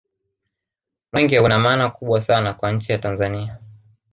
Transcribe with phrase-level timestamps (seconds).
[1.13, 3.57] mwenge una maana kubwa sana kwa nchi ya tanzania